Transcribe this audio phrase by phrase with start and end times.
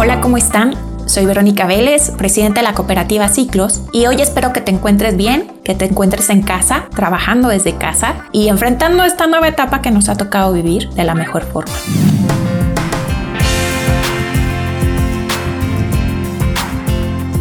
[0.00, 0.76] Hola, ¿cómo están?
[1.06, 5.50] Soy Verónica Vélez, presidenta de la cooperativa Ciclos, y hoy espero que te encuentres bien,
[5.64, 10.08] que te encuentres en casa, trabajando desde casa y enfrentando esta nueva etapa que nos
[10.08, 11.72] ha tocado vivir de la mejor forma.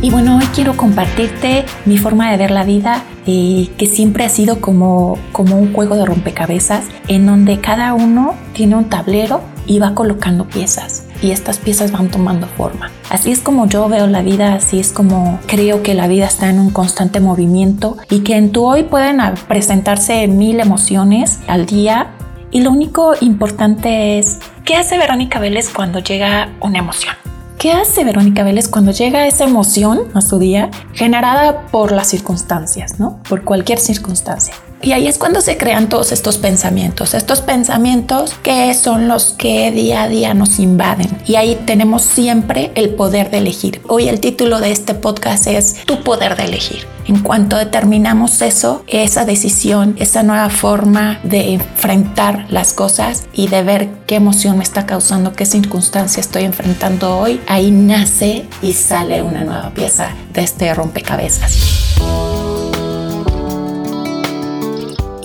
[0.01, 4.29] Y bueno, hoy quiero compartirte mi forma de ver la vida, eh, que siempre ha
[4.29, 9.77] sido como, como un juego de rompecabezas, en donde cada uno tiene un tablero y
[9.77, 12.91] va colocando piezas y estas piezas van tomando forma.
[13.09, 16.49] Así es como yo veo la vida, así es como creo que la vida está
[16.49, 22.11] en un constante movimiento y que en tu hoy pueden presentarse mil emociones al día
[22.51, 27.15] y lo único importante es ¿qué hace Verónica Vélez cuando llega una emoción?
[27.57, 32.99] ¿Qué hace Verónica Vélez cuando llega esa emoción a su día generada por las circunstancias,
[32.99, 33.19] ¿no?
[33.27, 34.53] Por cualquier circunstancia.
[34.81, 39.71] Y ahí es cuando se crean todos estos pensamientos, estos pensamientos que son los que
[39.71, 41.09] día a día nos invaden.
[41.25, 43.81] Y ahí tenemos siempre el poder de elegir.
[43.87, 46.85] Hoy el título de este podcast es Tu poder de elegir.
[47.07, 53.63] En cuanto determinamos eso, esa decisión, esa nueva forma de enfrentar las cosas y de
[53.63, 59.21] ver qué emoción me está causando, qué circunstancia estoy enfrentando hoy, ahí nace y sale
[59.21, 62.46] una nueva pieza de este rompecabezas.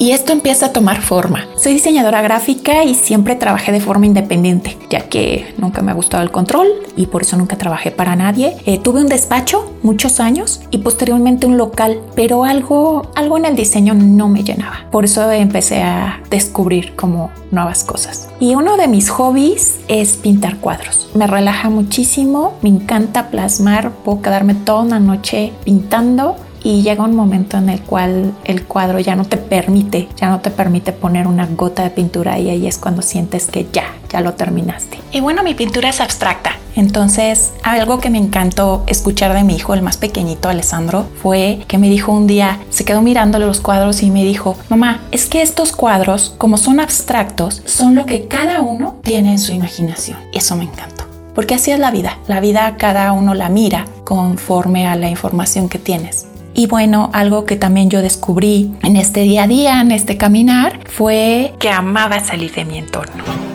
[0.02, 1.46] Y esto empieza a tomar forma.
[1.54, 6.24] Soy diseñadora gráfica y siempre trabajé de forma independiente, ya que nunca me ha gustado
[6.24, 8.56] el control y por eso nunca trabajé para nadie.
[8.66, 13.54] Eh, tuve un despacho muchos años y posteriormente un local, pero algo, algo en el
[13.54, 14.86] diseño no me llenaba.
[14.90, 18.28] Por eso empecé a descubrir como nuevas cosas.
[18.40, 21.10] Y uno de mis hobbies es pintar cuadros.
[21.14, 26.34] Me relaja muchísimo, me encanta plasmar, puedo quedarme toda una noche pintando
[26.64, 30.40] y llega un momento en el cual el cuadro ya no te permite, ya no
[30.40, 34.20] te permite poner una gota de pintura y ahí es cuando sientes que ya, ya
[34.20, 34.98] lo terminaste.
[35.10, 36.52] Y bueno, mi pintura es abstracta.
[36.74, 41.76] Entonces, algo que me encantó escuchar de mi hijo, el más pequeñito, Alessandro, fue que
[41.76, 45.42] me dijo un día, se quedó mirándole los cuadros y me dijo, mamá, es que
[45.42, 50.18] estos cuadros, como son abstractos, son lo que cada uno tiene en su imaginación.
[50.32, 51.04] Y eso me encantó.
[51.34, 52.18] Porque así es la vida.
[52.26, 56.26] La vida cada uno la mira conforme a la información que tienes.
[56.54, 60.80] Y bueno, algo que también yo descubrí en este día a día, en este caminar,
[60.88, 63.51] fue que amaba salir de mi entorno.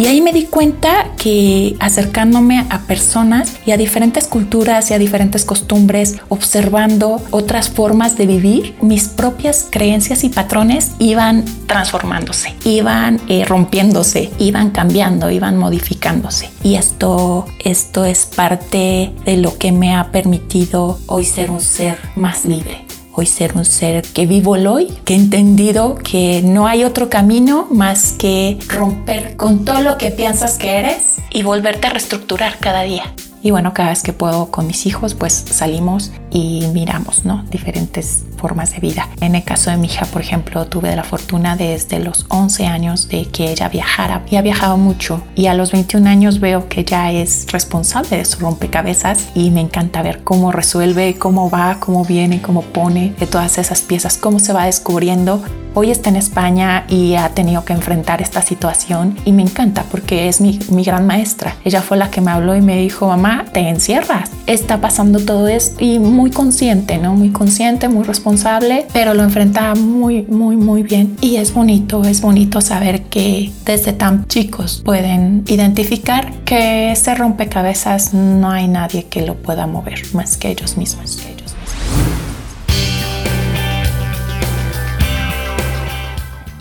[0.00, 4.98] Y ahí me di cuenta que acercándome a personas y a diferentes culturas y a
[4.98, 13.20] diferentes costumbres, observando otras formas de vivir, mis propias creencias y patrones iban transformándose, iban
[13.28, 16.48] eh, rompiéndose, iban cambiando, iban modificándose.
[16.62, 21.98] Y esto, esto es parte de lo que me ha permitido hoy ser un ser
[22.16, 22.89] más libre
[23.20, 27.10] hoy ser un ser que vivo el hoy, que he entendido que no hay otro
[27.10, 32.58] camino más que romper con todo lo que piensas que eres y volverte a reestructurar
[32.58, 33.14] cada día.
[33.42, 37.44] Y bueno, cada vez que puedo con mis hijos, pues salimos y miramos, ¿no?
[37.50, 39.08] Diferentes formas de vida.
[39.20, 43.08] En el caso de mi hija, por ejemplo, tuve la fortuna desde los 11 años
[43.08, 46.84] de que ella viajara y ha viajado mucho y a los 21 años veo que
[46.84, 52.04] ya es responsable de su rompecabezas y me encanta ver cómo resuelve, cómo va, cómo
[52.04, 55.42] viene, cómo pone de todas esas piezas, cómo se va descubriendo
[55.72, 60.28] Hoy está en España y ha tenido que enfrentar esta situación y me encanta porque
[60.28, 61.54] es mi, mi, gran maestra.
[61.64, 64.30] Ella fue la que me habló y me dijo, mamá, te encierras.
[64.50, 67.14] Está pasando todo esto y muy consciente, ¿no?
[67.14, 71.16] Muy consciente, muy responsable, pero lo enfrenta muy, muy, muy bien.
[71.20, 78.12] Y es bonito, es bonito saber que desde tan chicos pueden identificar que ese rompecabezas
[78.12, 81.20] no hay nadie que lo pueda mover más que ellos mismos.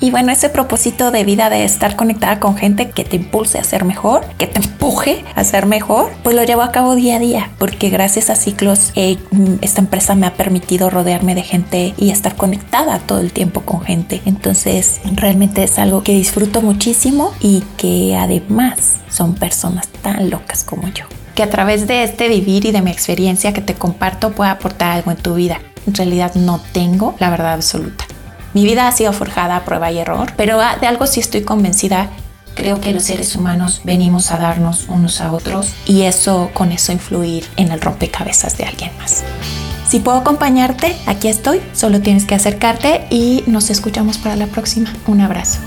[0.02, 3.64] Y bueno, ese propósito de vida de estar conectada con gente que te impulse a
[3.66, 7.20] ser mejor, que te empuje a ser mejor, pues lo llevo a cabo día a
[7.20, 9.18] día, porque gracias a Ciclos eh,
[9.62, 13.82] esta empresa me ha permitido rodearme de gente y estar conectada todo el tiempo con
[13.82, 14.22] gente.
[14.26, 20.88] Entonces, realmente es algo que disfruto muchísimo y que además son personas tan locas como
[20.88, 21.06] yo.
[21.36, 24.92] Que a través de este vivir y de mi experiencia que te comparto pueda aportar
[24.92, 25.60] algo en tu vida.
[25.86, 28.06] En realidad no tengo la verdad absoluta
[28.54, 32.10] mi vida ha sido forjada a prueba y error, pero de algo sí estoy convencida.
[32.56, 36.92] Creo que los seres humanos venimos a darnos unos a otros y eso con eso
[36.92, 39.24] influir en el rompecabezas de alguien más.
[39.88, 41.62] Si puedo acompañarte, aquí estoy.
[41.74, 44.94] Solo tienes que acercarte y nos escuchamos para la próxima.
[45.08, 45.60] Un abrazo.